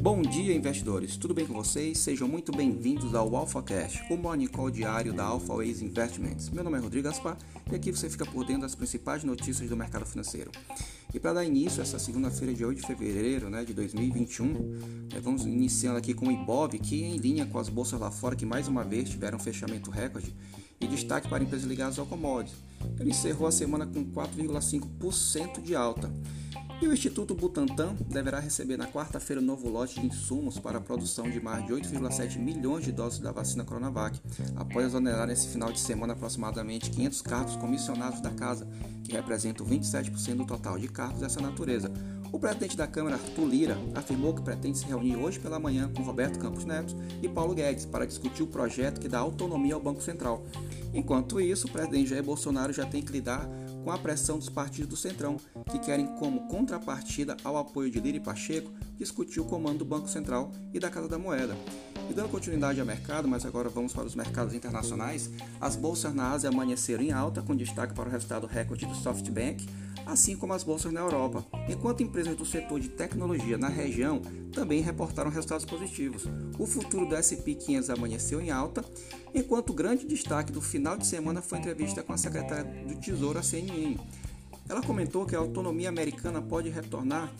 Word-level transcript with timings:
Bom 0.00 0.20
dia, 0.20 0.54
investidores. 0.54 1.16
Tudo 1.16 1.32
bem 1.32 1.46
com 1.46 1.54
vocês? 1.54 1.98
Sejam 1.98 2.28
muito 2.28 2.52
bem-vindos 2.52 3.14
ao 3.14 3.34
AlphaCast, 3.34 4.02
o 4.10 4.16
morning 4.16 4.46
call 4.46 4.70
diário 4.70 5.12
da 5.12 5.24
AlphaWays 5.24 5.80
Investments. 5.80 6.50
Meu 6.50 6.62
nome 6.62 6.76
é 6.76 6.80
Rodrigo 6.80 7.08
Gaspar 7.08 7.38
e 7.70 7.74
aqui 7.74 7.90
você 7.90 8.10
fica 8.10 8.26
por 8.26 8.44
dentro 8.44 8.62
das 8.62 8.74
principais 8.74 9.24
notícias 9.24 9.70
do 9.70 9.76
mercado 9.76 10.04
financeiro. 10.04 10.50
E 11.14 11.20
para 11.20 11.32
dar 11.32 11.44
início 11.44 11.80
essa 11.80 11.98
segunda-feira, 11.98 12.52
dia 12.52 12.66
8 12.66 12.80
de 12.80 12.86
fevereiro 12.86 13.48
né, 13.48 13.64
de 13.64 13.72
2021, 13.72 15.08
é, 15.14 15.20
vamos 15.20 15.46
iniciando 15.46 15.98
aqui 15.98 16.12
com 16.12 16.28
o 16.28 16.32
Ibov, 16.32 16.72
que 16.78 17.02
em 17.02 17.16
linha 17.16 17.46
com 17.46 17.58
as 17.58 17.68
bolsas 17.68 18.00
lá 18.00 18.10
fora, 18.10 18.36
que 18.36 18.44
mais 18.44 18.68
uma 18.68 18.84
vez 18.84 19.08
tiveram 19.08 19.38
fechamento 19.38 19.90
recorde, 19.90 20.34
e 20.84 20.88
destaque 20.88 21.28
para 21.28 21.42
empresas 21.42 21.66
ligadas 21.66 21.98
ao 21.98 22.06
commodities. 22.06 22.56
Ele 22.98 23.10
encerrou 23.10 23.46
a 23.46 23.52
semana 23.52 23.86
com 23.86 24.04
4,5% 24.04 25.62
de 25.62 25.74
alta. 25.74 26.10
E 26.82 26.88
o 26.88 26.92
Instituto 26.92 27.32
Butantan 27.32 27.94
deverá 28.08 28.40
receber 28.40 28.76
na 28.76 28.88
quarta-feira 28.88 29.40
um 29.40 29.44
novo 29.44 29.68
lote 29.68 30.00
de 30.00 30.06
insumos 30.08 30.58
para 30.58 30.78
a 30.78 30.80
produção 30.80 31.30
de 31.30 31.40
mais 31.40 31.64
de 31.64 31.72
8,7 31.72 32.40
milhões 32.40 32.84
de 32.84 32.90
doses 32.90 33.20
da 33.20 33.30
vacina 33.30 33.62
Coronavac, 33.62 34.20
após 34.56 34.86
exonerar 34.86 35.28
nesse 35.28 35.46
final 35.46 35.70
de 35.70 35.78
semana 35.78 36.14
aproximadamente 36.14 36.90
500 36.90 37.22
cargos 37.22 37.54
comissionados 37.54 38.20
da 38.20 38.30
casa, 38.30 38.66
que 39.04 39.12
representam 39.12 39.64
27% 39.64 40.34
do 40.34 40.44
total 40.44 40.76
de 40.76 40.88
cargos 40.88 41.20
dessa 41.20 41.40
natureza. 41.40 41.88
O 42.32 42.38
presidente 42.40 42.76
da 42.76 42.88
Câmara, 42.88 43.14
Arthur 43.14 43.46
Lira, 43.46 43.78
afirmou 43.94 44.34
que 44.34 44.42
pretende 44.42 44.78
se 44.78 44.86
reunir 44.86 45.14
hoje 45.14 45.38
pela 45.38 45.60
manhã 45.60 45.88
com 45.94 46.02
Roberto 46.02 46.40
Campos 46.40 46.64
Neto 46.64 46.96
e 47.22 47.28
Paulo 47.28 47.54
Guedes 47.54 47.86
para 47.86 48.06
discutir 48.06 48.42
o 48.42 48.48
projeto 48.48 49.00
que 49.00 49.08
dá 49.08 49.20
autonomia 49.20 49.74
ao 49.74 49.80
Banco 49.80 50.02
Central. 50.02 50.44
Enquanto 50.92 51.40
isso, 51.40 51.68
o 51.68 51.70
presidente 51.70 52.10
Jair 52.10 52.24
Bolsonaro 52.24 52.72
já 52.72 52.84
tem 52.84 53.02
que 53.02 53.12
lidar 53.12 53.48
com 53.82 53.90
a 53.90 53.98
pressão 53.98 54.38
dos 54.38 54.48
partidos 54.48 54.88
do 54.88 54.96
Centrão, 54.96 55.36
que 55.70 55.78
querem, 55.78 56.06
como 56.16 56.46
contrapartida 56.48 57.36
ao 57.44 57.56
apoio 57.56 57.90
de 57.90 58.00
Lira 58.00 58.16
e 58.16 58.20
Pacheco, 58.20 58.72
discutir 59.02 59.40
o 59.40 59.44
comando 59.44 59.78
do 59.78 59.84
Banco 59.84 60.08
Central 60.08 60.52
e 60.72 60.78
da 60.78 60.88
Casa 60.88 61.08
da 61.08 61.18
Moeda. 61.18 61.56
E 62.08 62.14
dando 62.14 62.30
continuidade 62.30 62.80
ao 62.80 62.86
mercado, 62.86 63.26
mas 63.26 63.44
agora 63.44 63.68
vamos 63.68 63.92
para 63.92 64.04
os 64.04 64.14
mercados 64.14 64.54
internacionais, 64.54 65.30
as 65.60 65.76
bolsas 65.76 66.14
na 66.14 66.30
Ásia 66.30 66.50
amanheceram 66.50 67.02
em 67.02 67.12
alta, 67.12 67.42
com 67.42 67.54
destaque 67.54 67.94
para 67.94 68.08
o 68.08 68.12
resultado 68.12 68.46
recorde 68.46 68.86
do 68.86 68.94
SoftBank, 68.94 69.66
assim 70.06 70.36
como 70.36 70.52
as 70.52 70.62
bolsas 70.62 70.92
na 70.92 71.00
Europa, 71.00 71.44
enquanto 71.68 72.02
empresas 72.02 72.36
do 72.36 72.44
setor 72.44 72.80
de 72.80 72.88
tecnologia 72.88 73.56
na 73.56 73.68
região 73.68 74.20
também 74.52 74.80
reportaram 74.80 75.30
resultados 75.30 75.64
positivos. 75.64 76.24
O 76.58 76.66
futuro 76.66 77.06
do 77.06 77.14
S&P 77.14 77.54
500 77.54 77.90
amanheceu 77.90 78.40
em 78.40 78.50
alta, 78.50 78.84
enquanto 79.34 79.70
o 79.70 79.74
grande 79.74 80.06
destaque 80.06 80.52
do 80.52 80.60
final 80.60 80.96
de 80.96 81.06
semana 81.06 81.40
foi 81.40 81.58
a 81.58 81.60
entrevista 81.60 82.02
com 82.02 82.12
a 82.12 82.18
secretária 82.18 82.64
do 82.86 82.96
Tesouro, 82.96 83.38
a 83.38 83.42
CNN. 83.42 83.96
Ela 84.68 84.82
comentou 84.82 85.26
que 85.26 85.34
a 85.34 85.38
autonomia 85.38 85.88
americana 85.88 86.40
pode 86.40 86.68
retornar 86.68 87.32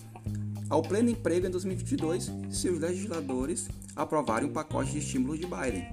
ao 0.73 0.81
pleno 0.81 1.11
emprego 1.11 1.47
em 1.47 1.51
2022 1.51 2.33
se 2.51 2.71
os 2.71 2.81
legisladores 2.81 3.69
aprovarem 3.95 4.49
o 4.49 4.53
pacote 4.53 4.93
de 4.93 5.01
estímulos 5.01 5.39
de 5.39 5.45
Biden. 5.45 5.87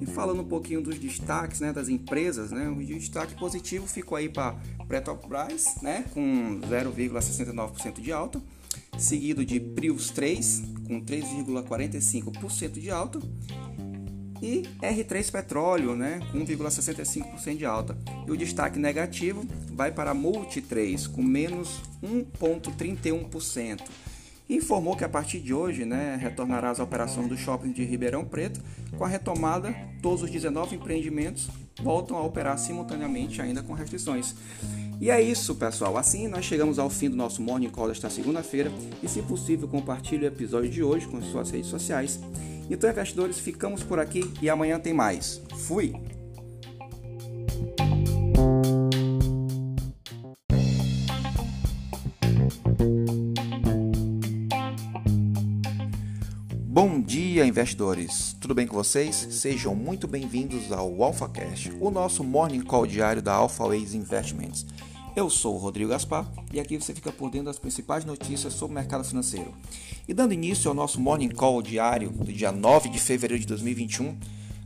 E 0.00 0.06
falando 0.06 0.42
um 0.42 0.48
pouquinho 0.48 0.82
dos 0.82 0.98
destaques 0.98 1.60
né, 1.60 1.72
das 1.72 1.88
empresas, 1.88 2.50
né, 2.50 2.68
o 2.68 2.84
destaque 2.84 3.36
positivo 3.36 3.86
ficou 3.86 4.18
aí 4.18 4.28
para 4.28 4.56
Petrobras, 4.88 5.76
né, 5.80 6.04
com 6.12 6.60
0,69% 6.62 8.00
de 8.00 8.10
alta, 8.10 8.42
seguido 8.98 9.44
de 9.44 9.60
Prius 9.60 10.10
3, 10.10 10.62
com 10.88 11.00
3,45% 11.00 12.72
de 12.72 12.90
alta, 12.90 13.20
e 14.44 14.62
R3 14.82 15.32
Petróleo, 15.32 15.96
né, 15.96 16.20
com 16.30 16.38
1,65% 16.44 17.56
de 17.56 17.64
alta. 17.64 17.96
E 18.26 18.30
o 18.30 18.36
destaque 18.36 18.78
negativo 18.78 19.46
vai 19.72 19.90
para 19.90 20.12
Multi 20.12 20.60
3, 20.60 21.06
com 21.06 21.22
menos 21.22 21.80
1,31% 22.02 23.80
informou 24.46 24.94
que 24.94 25.02
a 25.02 25.08
partir 25.08 25.40
de 25.40 25.54
hoje 25.54 25.86
né, 25.86 26.18
retornará 26.20 26.70
às 26.70 26.78
operações 26.78 27.28
do 27.28 27.36
shopping 27.36 27.72
de 27.72 27.82
Ribeirão 27.82 28.26
Preto. 28.26 28.60
Com 28.96 29.04
a 29.04 29.08
retomada, 29.08 29.74
todos 30.02 30.22
os 30.22 30.30
19 30.30 30.76
empreendimentos 30.76 31.48
voltam 31.82 32.16
a 32.16 32.22
operar 32.22 32.58
simultaneamente, 32.58 33.40
ainda 33.40 33.62
com 33.62 33.72
restrições. 33.72 34.34
E 35.00 35.10
é 35.10 35.20
isso, 35.20 35.54
pessoal. 35.54 35.96
Assim 35.96 36.28
nós 36.28 36.44
chegamos 36.44 36.78
ao 36.78 36.88
fim 36.88 37.10
do 37.10 37.16
nosso 37.16 37.42
Morning 37.42 37.70
Call 37.70 37.88
desta 37.88 38.10
segunda-feira. 38.10 38.70
E, 39.02 39.08
se 39.08 39.22
possível, 39.22 39.66
compartilhe 39.66 40.24
o 40.24 40.28
episódio 40.28 40.70
de 40.70 40.82
hoje 40.82 41.06
com 41.06 41.20
suas 41.22 41.50
redes 41.50 41.68
sociais. 41.68 42.20
Então, 42.70 42.88
investidores, 42.88 43.38
ficamos 43.38 43.82
por 43.82 43.98
aqui 43.98 44.32
e 44.40 44.48
amanhã 44.48 44.78
tem 44.78 44.94
mais. 44.94 45.40
Fui! 45.66 45.94
Bom 56.66 57.00
dia, 57.00 57.46
investidores! 57.46 58.34
Tudo 58.40 58.54
bem 58.54 58.66
com 58.66 58.74
vocês? 58.74 59.14
Sejam 59.30 59.74
muito 59.74 60.08
bem-vindos 60.08 60.72
ao 60.72 61.02
AlphaCast, 61.02 61.72
o 61.80 61.90
nosso 61.90 62.24
morning 62.24 62.62
call 62.62 62.86
diário 62.86 63.22
da 63.22 63.34
AlphaWays 63.34 63.94
Investments. 63.94 64.66
Eu 65.14 65.30
sou 65.30 65.54
o 65.54 65.58
Rodrigo 65.58 65.90
Gaspar 65.90 66.28
e 66.52 66.58
aqui 66.58 66.76
você 66.76 66.92
fica 66.92 67.12
por 67.12 67.30
dentro 67.30 67.46
das 67.46 67.58
principais 67.58 68.04
notícias 68.04 68.52
sobre 68.54 68.72
o 68.72 68.74
mercado 68.74 69.04
financeiro. 69.04 69.54
E 70.06 70.12
dando 70.12 70.34
início 70.34 70.68
ao 70.68 70.74
nosso 70.74 71.00
morning 71.00 71.30
call 71.30 71.62
diário 71.62 72.10
do 72.10 72.30
dia 72.30 72.52
9 72.52 72.90
de 72.90 72.98
fevereiro 72.98 73.40
de 73.40 73.46
2021, 73.46 74.14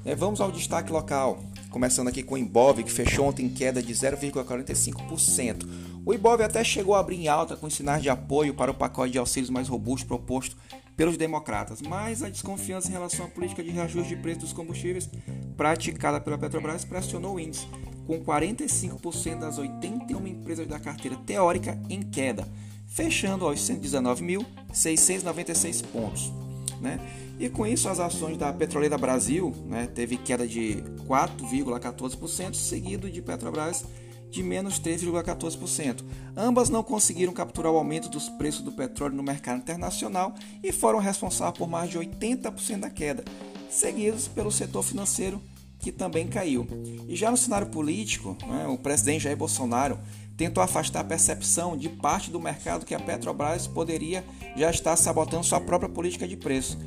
né, 0.04 0.12
vamos 0.12 0.40
ao 0.40 0.50
destaque 0.50 0.90
local, 0.90 1.38
começando 1.70 2.08
aqui 2.08 2.24
com 2.24 2.34
o 2.34 2.38
Ibov, 2.38 2.82
que 2.82 2.90
fechou 2.90 3.26
ontem 3.26 3.46
em 3.46 3.48
queda 3.48 3.80
de 3.80 3.94
0,45%. 3.94 5.64
O 6.04 6.12
Ibov 6.12 6.42
até 6.42 6.64
chegou 6.64 6.96
a 6.96 6.98
abrir 6.98 7.18
em 7.18 7.28
alta 7.28 7.56
com 7.56 7.70
sinais 7.70 8.02
de 8.02 8.10
apoio 8.10 8.52
para 8.52 8.72
o 8.72 8.74
pacote 8.74 9.12
de 9.12 9.18
auxílios 9.18 9.48
mais 9.48 9.68
robusto 9.68 10.08
proposto 10.08 10.56
pelos 10.96 11.16
democratas, 11.16 11.80
mas 11.82 12.24
a 12.24 12.28
desconfiança 12.28 12.88
em 12.88 12.92
relação 12.92 13.26
à 13.26 13.28
política 13.28 13.62
de 13.62 13.70
reajuste 13.70 14.16
de 14.16 14.20
preços 14.20 14.42
dos 14.42 14.52
combustíveis 14.52 15.08
praticada 15.56 16.20
pela 16.20 16.36
Petrobras 16.36 16.84
pressionou 16.84 17.36
o 17.36 17.40
índice, 17.40 17.68
com 18.08 18.18
45% 18.24 19.38
das 19.38 19.56
81 19.56 20.26
empresas 20.26 20.66
da 20.66 20.80
carteira 20.80 21.16
teórica 21.18 21.80
em 21.88 22.02
queda, 22.02 22.48
fechando 22.88 23.46
aos 23.46 23.60
119.696 23.60 25.84
pontos. 25.92 26.32
Né? 26.80 26.98
E 27.38 27.48
com 27.48 27.64
isso, 27.66 27.88
as 27.88 28.00
ações 28.00 28.36
da 28.36 28.52
Petroleira 28.52 28.98
Brasil 28.98 29.54
né, 29.66 29.86
teve 29.86 30.16
queda 30.16 30.44
de 30.46 30.82
4,14%, 31.06 32.54
seguido 32.54 33.08
de 33.10 33.22
Petrobras 33.22 33.84
de 34.30 34.42
menos 34.42 34.80
3,14%. 34.80 36.04
Ambas 36.36 36.68
não 36.68 36.82
conseguiram 36.82 37.32
capturar 37.32 37.72
o 37.72 37.76
aumento 37.76 38.08
dos 38.08 38.28
preços 38.28 38.62
do 38.62 38.72
petróleo 38.72 39.16
no 39.16 39.22
mercado 39.22 39.58
internacional 39.58 40.34
e 40.62 40.72
foram 40.72 40.98
responsáveis 40.98 41.56
por 41.56 41.68
mais 41.68 41.90
de 41.90 41.98
80% 41.98 42.80
da 42.80 42.90
queda, 42.90 43.24
seguidos 43.70 44.28
pelo 44.28 44.50
setor 44.50 44.82
financeiro, 44.82 45.40
que 45.78 45.92
também 45.92 46.26
caiu. 46.26 46.66
E 47.08 47.14
já 47.14 47.30
no 47.30 47.36
cenário 47.36 47.68
político, 47.68 48.36
né, 48.46 48.66
o 48.66 48.76
presidente 48.76 49.22
Jair 49.22 49.36
Bolsonaro 49.36 49.98
tentou 50.36 50.62
afastar 50.62 51.00
a 51.00 51.04
percepção 51.04 51.76
de 51.76 51.88
parte 51.88 52.30
do 52.30 52.40
mercado 52.40 52.86
que 52.86 52.94
a 52.94 53.00
Petrobras 53.00 53.66
poderia 53.66 54.24
já 54.56 54.70
estar 54.70 54.96
sabotando 54.96 55.44
sua 55.44 55.60
própria 55.60 55.88
política 55.88 56.28
de 56.28 56.36
preço, 56.36 56.78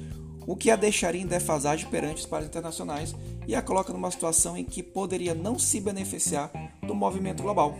o 0.47 0.55
que 0.55 0.71
a 0.71 0.75
deixaria 0.75 1.21
em 1.21 1.27
defasagem 1.27 1.89
perante 1.89 2.21
os 2.21 2.25
pares 2.25 2.47
internacionais 2.47 3.15
e 3.47 3.53
a 3.53 3.61
coloca 3.61 3.91
numa 3.91 4.09
situação 4.09 4.55
em 4.57 4.63
que 4.63 4.81
poderia 4.81 5.35
não 5.35 5.59
se 5.59 5.79
beneficiar 5.79 6.51
do 6.81 6.95
movimento 6.95 7.43
global. 7.43 7.77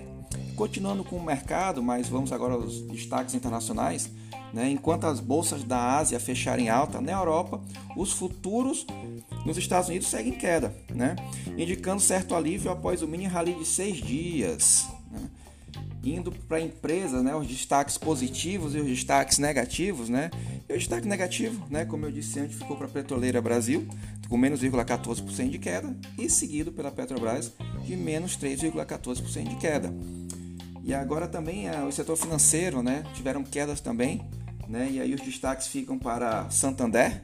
Continuando 0.56 1.04
com 1.04 1.16
o 1.16 1.24
mercado, 1.24 1.82
mas 1.82 2.08
vamos 2.08 2.32
agora 2.32 2.54
aos 2.54 2.82
destaques 2.82 3.34
internacionais. 3.34 4.10
Né? 4.54 4.70
Enquanto 4.70 5.06
as 5.06 5.20
bolsas 5.20 5.64
da 5.64 5.98
Ásia 5.98 6.20
fecharem 6.20 6.70
alta, 6.70 7.00
na 7.00 7.12
Europa, 7.12 7.62
os 7.96 8.12
futuros 8.12 8.86
nos 9.46 9.58
Estados 9.58 9.90
Unidos 9.90 10.08
seguem 10.08 10.34
em 10.34 10.38
queda, 10.38 10.76
né? 10.90 11.16
indicando 11.58 12.02
certo 12.02 12.36
alívio 12.36 12.72
após 12.72 13.02
o 13.02 13.08
mini 13.08 13.26
rally 13.26 13.54
de 13.54 13.66
seis 13.66 13.98
dias. 13.98 14.88
Né? 15.10 15.30
Indo 16.04 16.32
para 16.32 16.58
a 16.58 16.62
empresa, 16.62 17.22
né? 17.22 17.36
os 17.36 17.48
destaques 17.48 17.98
positivos 17.98 18.76
e 18.76 18.80
os 18.80 18.88
destaques 18.88 19.38
negativos. 19.38 20.10
Né? 20.10 20.30
E 20.68 20.74
o 20.74 20.78
destaque 20.78 21.08
negativo, 21.08 21.66
né? 21.70 21.86
como 21.86 22.06
eu 22.06 22.12
disse 22.12 22.40
antes, 22.40 22.58
ficou 22.58 22.76
para 22.76 22.88
a 22.88 22.90
Petroleira 22.90 23.42
Brasil, 23.42 23.88
com 24.28 24.38
menos 24.38 24.62
0,14% 24.62 25.50
de 25.50 25.60
queda, 25.60 25.96
e 26.18 26.30
seguido 26.30 26.72
pela 26.72 26.92
Petrobras, 26.92 27.54
de 27.86 27.96
menos 27.96 28.38
3,14% 28.38 29.48
de 29.48 29.56
queda. 29.56 29.94
E 30.84 30.94
agora 30.94 31.28
também 31.28 31.68
é, 31.68 31.84
o 31.84 31.92
setor 31.92 32.18
financeiro 32.18 32.82
tiveram 33.14 33.44
quedas 33.44 33.80
também, 33.80 34.22
né, 34.72 34.90
e 34.90 35.02
aí 35.02 35.14
os 35.14 35.20
destaques 35.20 35.68
ficam 35.68 36.00
para 36.00 36.50
Santander, 36.50 37.22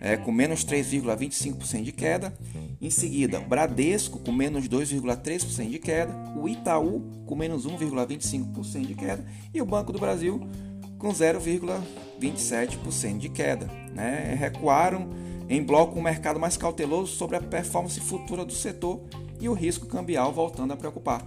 é, 0.00 0.16
com 0.16 0.30
menos 0.30 0.64
3,25% 0.64 1.82
de 1.82 1.90
queda. 1.90 2.32
Em 2.80 2.88
seguida, 2.88 3.40
Bradesco, 3.40 4.20
com 4.20 4.30
menos 4.30 4.68
2,3% 4.68 5.68
de 5.68 5.80
queda. 5.80 6.14
O 6.36 6.48
Itaú, 6.48 7.02
com 7.26 7.34
menos 7.34 7.66
1,25% 7.66 8.86
de 8.86 8.94
queda. 8.94 9.26
E 9.52 9.60
o 9.60 9.66
Banco 9.66 9.92
do 9.92 9.98
Brasil, 9.98 10.48
com 10.96 11.08
0,27% 11.08 13.18
de 13.18 13.28
queda. 13.28 13.66
Né? 13.92 14.36
Recuaram 14.38 15.10
em 15.48 15.62
bloco 15.62 15.98
um 15.98 16.02
mercado 16.02 16.38
mais 16.38 16.56
cauteloso 16.56 17.12
sobre 17.12 17.36
a 17.36 17.40
performance 17.40 17.98
futura 18.00 18.44
do 18.44 18.52
setor 18.52 19.00
e 19.40 19.48
o 19.48 19.52
risco 19.52 19.86
cambial 19.86 20.32
voltando 20.32 20.72
a 20.72 20.76
preocupar. 20.76 21.24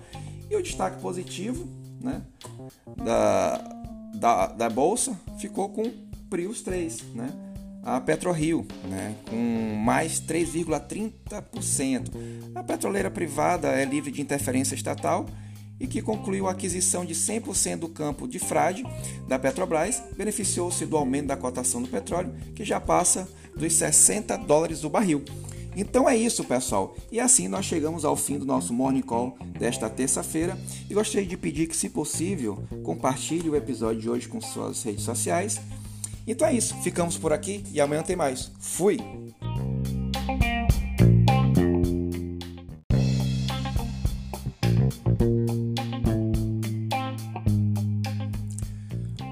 E 0.49 0.55
o 0.55 0.63
destaque 0.63 1.01
positivo 1.01 1.67
né, 2.01 2.21
da, 3.03 3.57
da, 4.17 4.47
da 4.47 4.69
bolsa 4.69 5.19
ficou 5.39 5.69
com 5.69 5.91
Prius 6.29 6.61
3, 6.61 7.03
né? 7.13 7.31
A 7.83 8.01
PetroRio, 8.01 8.65
né, 8.89 9.15
com 9.29 9.75
mais 9.77 10.19
3,30%. 10.19 12.11
A 12.53 12.61
petroleira 12.61 13.09
privada 13.09 13.69
é 13.69 13.85
livre 13.85 14.11
de 14.11 14.21
interferência 14.21 14.75
estatal 14.75 15.25
e 15.79 15.87
que 15.87 16.01
concluiu 16.01 16.47
a 16.47 16.51
aquisição 16.51 17.05
de 17.05 17.13
100% 17.13 17.77
do 17.77 17.87
campo 17.87 18.27
de 18.27 18.39
frade 18.39 18.83
da 19.27 19.39
Petrobras, 19.39 20.03
beneficiou-se 20.17 20.85
do 20.85 20.97
aumento 20.97 21.27
da 21.27 21.37
cotação 21.37 21.81
do 21.81 21.87
petróleo, 21.87 22.35
que 22.55 22.65
já 22.65 22.81
passa 22.81 23.25
dos 23.55 23.71
60 23.73 24.35
dólares 24.37 24.83
o 24.83 24.89
barril. 24.89 25.23
Então 25.77 26.09
é 26.09 26.17
isso, 26.17 26.43
pessoal. 26.43 26.97
E 27.11 27.19
assim 27.19 27.47
nós 27.47 27.63
chegamos 27.63 28.03
ao 28.03 28.15
fim 28.15 28.39
do 28.39 28.45
nosso 28.45 28.73
Morning 28.73 29.03
Call 29.03 29.37
desta 29.59 29.87
terça-feira. 29.87 30.57
E 30.89 30.93
gostaria 30.95 31.27
de 31.27 31.37
pedir 31.37 31.67
que, 31.67 31.77
se 31.77 31.87
possível, 31.87 32.63
compartilhe 32.83 33.47
o 33.47 33.55
episódio 33.55 34.01
de 34.01 34.09
hoje 34.09 34.27
com 34.27 34.41
suas 34.41 34.81
redes 34.81 35.03
sociais. 35.03 35.61
Então 36.25 36.47
é 36.47 36.53
isso. 36.53 36.75
Ficamos 36.81 37.15
por 37.15 37.31
aqui 37.31 37.63
e 37.71 37.79
amanhã 37.79 38.01
tem 38.01 38.15
mais. 38.15 38.51
Fui! 38.59 38.97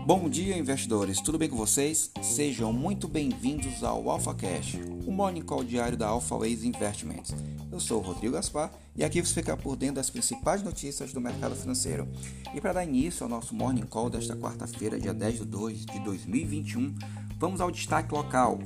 Bom 0.06 0.30
dia, 0.30 0.56
investidores. 0.56 1.19
Tudo 1.19 1.40
bem 1.40 1.50
com 1.50 1.57
vocês? 1.57 2.12
Sejam 2.22 2.72
muito 2.72 3.07
bem-vindos 3.07 3.84
ao 3.84 4.07
Alpha 4.07 4.36
Cash, 4.36 4.78
o 5.04 5.12
morning 5.12 5.42
call 5.42 5.63
diário 5.63 5.98
da 5.98 6.06
Alpha 6.06 6.38
Ways 6.38 6.63
Investments. 6.63 7.34
Eu 7.72 7.80
sou 7.80 7.98
o 7.98 8.06
Rodrigo 8.06 8.36
Gaspar 8.36 8.72
e 8.96 9.04
aqui 9.04 9.19
você 9.19 9.34
fica 9.34 9.57
por 9.57 9.75
dentro 9.75 9.96
das 9.96 10.12
principais 10.12 10.62
notícias 10.62 11.12
do 11.12 11.19
mercado 11.19 11.56
financeiro. 11.56 12.07
E 12.54 12.62
para 12.62 12.74
dar 12.74 12.84
início 12.84 13.24
ao 13.24 13.30
nosso 13.30 13.56
morning 13.56 13.88
call 13.88 14.12
desta 14.12 14.36
quarta-feira, 14.36 15.00
dia 15.00 15.12
10 15.12 15.40
de 15.40 15.46
2 15.46 15.86
de 15.88 16.00
2021, 16.02 16.94
vamos 17.40 17.60
ao 17.60 17.72
destaque 17.72 18.13
local. 18.13 18.60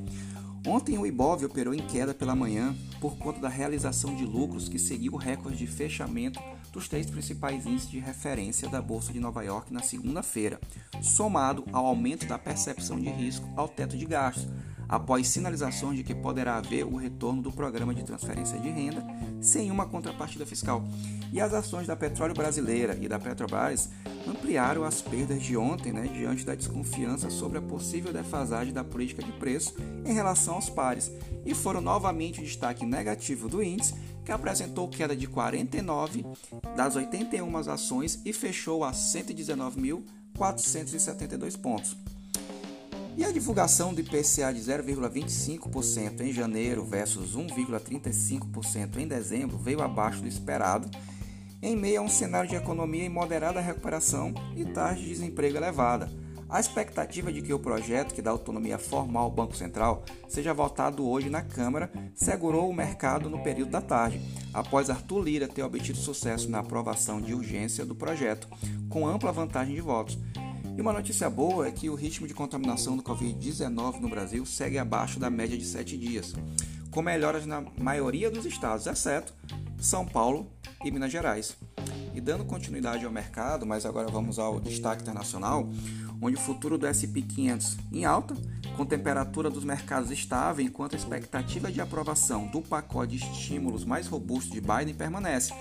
Ontem 0.67 0.97
o 0.97 1.07
Ibov 1.07 1.45
operou 1.45 1.73
em 1.73 1.87
queda 1.87 2.13
pela 2.13 2.35
manhã 2.35 2.75
por 2.99 3.17
conta 3.17 3.39
da 3.39 3.47
realização 3.47 4.13
de 4.13 4.25
lucros 4.25 4.67
que 4.67 4.77
seguiu 4.77 5.13
o 5.13 5.17
recorde 5.17 5.57
de 5.57 5.67
fechamento 5.67 6.37
dos 6.71 6.87
três 6.87 7.09
principais 7.09 7.65
índices 7.65 7.89
de 7.89 7.99
referência 7.99 8.69
da 8.69 8.81
Bolsa 8.81 9.11
de 9.11 9.19
Nova 9.19 9.43
York 9.43 9.73
na 9.73 9.81
segunda-feira, 9.81 10.59
somado 11.01 11.63
ao 11.71 11.85
aumento 11.85 12.25
da 12.25 12.37
percepção 12.37 12.99
de 12.99 13.09
risco 13.09 13.47
ao 13.55 13.67
teto 13.67 13.97
de 13.97 14.05
gastos, 14.05 14.47
após 14.89 15.27
sinalizações 15.27 15.97
de 15.97 16.03
que 16.03 16.15
poderá 16.15 16.57
haver 16.57 16.83
o 16.83 16.95
retorno 16.95 17.43
do 17.43 17.51
programa 17.51 17.93
de 17.93 18.03
transferência 18.03 18.57
de 18.57 18.69
renda 18.69 19.05
sem 19.39 19.69
uma 19.69 19.85
contrapartida 19.85 20.47
fiscal. 20.47 20.83
E 21.31 21.39
as 21.39 21.53
ações 21.53 21.85
da 21.85 21.95
Petróleo 21.95 22.33
Brasileira 22.33 22.97
e 22.99 23.07
da 23.07 23.19
Petrobras 23.19 23.89
ampliaram 24.27 24.83
as 24.83 24.99
perdas 24.99 25.43
de 25.43 25.55
ontem, 25.55 25.93
né, 25.93 26.07
diante 26.07 26.43
da 26.43 26.55
desconfiança 26.55 27.29
sobre 27.29 27.59
a 27.59 27.61
possível 27.61 28.11
defasagem 28.11 28.73
da 28.73 28.83
política 28.83 29.21
de 29.21 29.31
preço 29.33 29.75
em 30.03 30.13
relação 30.13 30.55
aos 30.55 30.69
pares, 30.69 31.11
e 31.45 31.53
foram 31.53 31.81
novamente 31.81 32.41
o 32.41 32.43
destaque 32.43 32.83
negativo 32.83 33.47
do 33.47 33.61
índice, 33.61 33.93
que 34.29 34.33
apresentou 34.33 34.87
queda 34.87 35.15
de 35.15 35.25
49 35.25 36.23
das 36.75 36.95
81 36.95 37.57
ações 37.67 38.21
e 38.23 38.31
fechou 38.31 38.83
a 38.83 38.91
119.472 38.91 41.59
pontos. 41.59 41.97
E 43.17 43.25
a 43.25 43.31
divulgação 43.31 43.91
do 43.91 44.01
IPCA 44.01 44.53
de 44.53 44.59
0,25% 44.59 46.21
em 46.21 46.31
janeiro 46.31 46.85
versus 46.85 47.35
1,35% 47.35 48.97
em 48.97 49.07
dezembro 49.07 49.57
veio 49.57 49.81
abaixo 49.81 50.21
do 50.21 50.27
esperado, 50.27 50.87
em 51.59 51.75
meio 51.75 51.99
a 51.99 52.03
um 52.03 52.09
cenário 52.09 52.47
de 52.47 52.55
economia 52.55 53.05
em 53.05 53.09
moderada 53.09 53.59
recuperação 53.59 54.31
e 54.55 54.63
taxa 54.63 55.01
de 55.01 55.07
desemprego 55.07 55.57
elevada. 55.57 56.07
A 56.49 56.59
expectativa 56.59 57.31
de 57.31 57.43
que 57.43 57.53
o 57.53 57.59
projeto 57.59 58.15
que 58.15 58.23
dá 58.23 58.31
autonomia 58.31 58.79
formal 58.79 59.25
ao 59.25 59.31
Banco 59.31 59.55
Central 59.55 60.03
seja 60.27 60.51
votado 60.51 61.07
hoje 61.07 61.29
na 61.29 61.43
Câmara 61.43 61.91
segurou 62.15 62.67
o 62.67 62.73
mercado 62.73 63.29
no 63.29 63.43
período 63.43 63.69
da 63.69 63.81
tarde, 63.81 64.19
após 64.51 64.89
Arthur 64.89 65.21
Lira 65.21 65.47
ter 65.47 65.61
obtido 65.61 65.99
sucesso 65.99 66.49
na 66.49 66.59
aprovação 66.59 67.21
de 67.21 67.35
urgência 67.35 67.85
do 67.85 67.93
projeto, 67.93 68.47
com 68.89 69.07
ampla 69.07 69.31
vantagem 69.31 69.75
de 69.75 69.81
votos. 69.81 70.17
E 70.75 70.81
uma 70.81 70.91
notícia 70.91 71.29
boa 71.29 71.67
é 71.67 71.71
que 71.71 71.87
o 71.87 71.93
ritmo 71.93 72.27
de 72.27 72.33
contaminação 72.33 72.97
do 72.97 73.03
Covid-19 73.03 73.99
no 73.99 74.09
Brasil 74.09 74.43
segue 74.43 74.79
abaixo 74.79 75.19
da 75.19 75.29
média 75.29 75.57
de 75.57 75.65
7 75.65 75.95
dias, 75.97 76.33
com 76.89 77.03
melhoras 77.03 77.45
na 77.45 77.63
maioria 77.77 78.31
dos 78.31 78.47
estados, 78.47 78.87
exceto 78.87 79.35
São 79.77 80.03
Paulo 80.03 80.47
e 80.83 80.89
Minas 80.89 81.11
Gerais. 81.11 81.55
E 82.15 82.19
dando 82.19 82.43
continuidade 82.43 83.05
ao 83.05 83.11
mercado, 83.11 83.67
mas 83.67 83.85
agora 83.85 84.07
vamos 84.07 84.39
ao 84.39 84.59
destaque 84.59 85.03
internacional, 85.03 85.69
onde 86.21 86.35
o 86.35 86.39
futuro 86.39 86.77
do 86.77 86.87
SP 86.87 87.21
500 87.21 87.77
em 87.91 88.05
alta, 88.05 88.35
com 88.75 88.85
temperatura 88.85 89.49
dos 89.49 89.63
mercados 89.63 90.11
estável, 90.11 90.65
enquanto 90.65 90.93
a 90.93 90.97
expectativa 90.97 91.71
de 91.71 91.81
aprovação 91.81 92.47
do 92.47 92.61
pacote 92.61 93.17
de 93.17 93.23
estímulos 93.23 93.83
mais 93.85 94.07
robusto 94.07 94.51
de 94.51 94.61
Biden 94.61 94.93
permanece. 94.93 95.53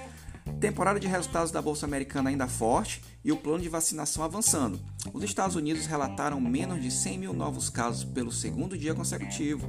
Temporada 0.60 0.98
de 0.98 1.06
resultados 1.06 1.52
da 1.52 1.62
Bolsa 1.62 1.86
Americana 1.86 2.30
ainda 2.30 2.48
forte 2.48 3.02
e 3.24 3.30
o 3.30 3.36
plano 3.36 3.62
de 3.62 3.68
vacinação 3.68 4.24
avançando. 4.24 4.80
Os 5.12 5.22
Estados 5.22 5.54
Unidos 5.54 5.86
relataram 5.86 6.40
menos 6.40 6.82
de 6.82 6.90
100 6.90 7.18
mil 7.18 7.32
novos 7.32 7.70
casos 7.70 8.02
pelo 8.02 8.32
segundo 8.32 8.76
dia 8.76 8.94
consecutivo 8.94 9.68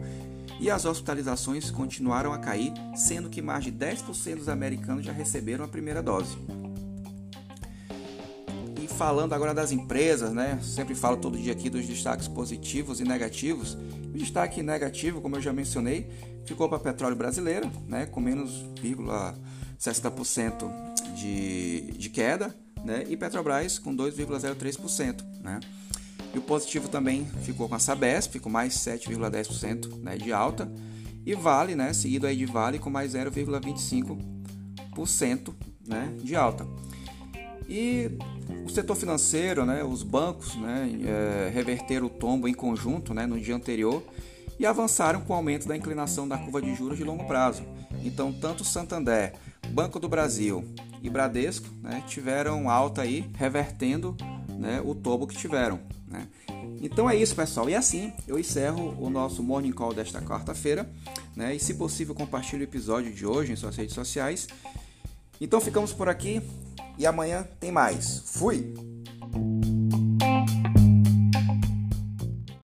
e 0.59 0.69
as 0.71 0.85
hospitalizações 0.85 1.69
continuaram 1.69 2.33
a 2.33 2.39
cair, 2.39 2.74
sendo 2.95 3.30
que 3.30 3.42
mais 3.42 3.63
de 3.63 3.71
10% 3.71 4.35
dos 4.35 4.50
americanos 4.50 5.06
já 5.06 5.12
receberam 5.12 5.63
a 5.63 5.68
primeira 5.68 6.01
dose. 6.01 6.38
Falando 8.99 9.31
agora 9.31 9.53
das 9.53 9.71
empresas, 9.71 10.33
né? 10.33 10.59
Sempre 10.61 10.93
falo 10.93 11.15
todo 11.15 11.37
dia 11.37 11.53
aqui 11.53 11.69
dos 11.69 11.87
destaques 11.87 12.27
positivos 12.27 12.99
e 12.99 13.05
negativos. 13.05 13.77
O 14.13 14.17
destaque 14.17 14.61
negativo, 14.61 15.21
como 15.21 15.37
eu 15.37 15.41
já 15.41 15.53
mencionei, 15.53 16.11
ficou 16.43 16.67
para 16.67 16.79
a 16.79 16.81
petróleo 16.81 17.15
brasileira, 17.15 17.71
né? 17.87 18.07
Com 18.07 18.19
menos 18.19 18.65
60% 19.79 20.69
de, 21.15 21.93
de 21.97 22.09
queda, 22.09 22.53
né? 22.83 23.05
E 23.07 23.15
Petrobras 23.15 23.79
com 23.79 23.95
2,03%, 23.95 25.23
né? 25.41 25.61
E 26.35 26.37
o 26.37 26.41
positivo 26.41 26.89
também 26.89 27.25
ficou 27.43 27.69
com 27.69 27.75
a 27.75 27.79
Sabesp, 27.79 28.37
com 28.41 28.49
mais 28.49 28.73
7,10% 28.73 29.97
né, 30.03 30.17
de 30.17 30.33
alta. 30.33 30.69
E 31.25 31.33
Vale, 31.35 31.73
né, 31.73 31.93
seguido 31.93 32.27
aí 32.27 32.35
de 32.35 32.45
Vale, 32.45 32.79
com 32.79 32.89
mais 32.89 33.13
0,25% 33.13 35.53
né, 35.87 36.13
de 36.21 36.35
alta. 36.35 36.67
E 37.69 38.11
o 38.65 38.69
setor 38.69 38.95
financeiro, 38.95 39.65
né, 39.65 39.83
os 39.83 40.03
bancos, 40.03 40.56
né, 40.56 40.89
é, 41.06 41.49
reverteram 41.49 42.07
o 42.07 42.09
tombo 42.09 42.47
em 42.47 42.53
conjunto 42.53 43.13
né, 43.13 43.25
no 43.25 43.39
dia 43.39 43.56
anterior 43.56 44.03
e 44.59 44.65
avançaram 44.65 45.21
com 45.21 45.33
o 45.33 45.35
aumento 45.35 45.68
da 45.68 45.75
inclinação 45.75 46.27
da 46.27 46.37
curva 46.37 46.61
de 46.61 46.75
juros 46.75 46.97
de 46.97 47.03
longo 47.03 47.25
prazo. 47.25 47.63
Então, 48.03 48.33
tanto 48.33 48.63
Santander, 48.63 49.33
Banco 49.69 49.99
do 49.99 50.09
Brasil 50.09 50.65
e 51.01 51.09
Bradesco 51.09 51.68
né, 51.81 52.03
tiveram 52.07 52.69
alta 52.69 53.03
aí, 53.03 53.29
revertendo 53.35 54.15
né, 54.49 54.81
o 54.83 54.94
tobo 54.94 55.25
que 55.25 55.37
tiveram. 55.37 55.79
Né? 56.07 56.27
Então 56.81 57.09
é 57.09 57.15
isso, 57.15 57.35
pessoal. 57.35 57.69
E 57.69 57.75
assim 57.75 58.11
eu 58.27 58.37
encerro 58.37 58.95
o 58.99 59.09
nosso 59.09 59.44
Morning 59.44 59.71
Call 59.71 59.94
desta 59.94 60.21
quarta-feira. 60.21 60.89
Né? 61.35 61.56
E 61.56 61.59
se 61.59 61.75
possível, 61.75 62.15
compartilhe 62.15 62.63
o 62.63 62.65
episódio 62.65 63.13
de 63.13 63.25
hoje 63.25 63.53
em 63.53 63.56
suas 63.56 63.75
redes 63.75 63.94
sociais. 63.94 64.47
Então 65.39 65.61
ficamos 65.61 65.94
por 65.94 66.09
aqui 66.09 66.41
e 66.99 67.07
amanhã 67.07 67.47
tem 67.59 67.71
mais. 67.71 68.21
Fui! 68.25 68.98